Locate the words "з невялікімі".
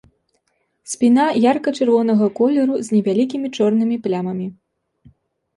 2.87-3.47